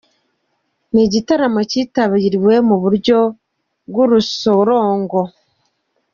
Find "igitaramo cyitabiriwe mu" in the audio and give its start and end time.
1.07-2.75